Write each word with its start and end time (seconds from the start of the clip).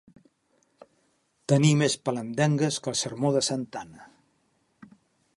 Tenir 1.51 1.69
més 1.81 1.97
pelendengues 2.07 2.79
que 2.87 2.91
el 2.93 2.97
sermó 3.01 3.31
de 3.35 3.43
Santa 3.49 3.83
Anna. 3.85 4.09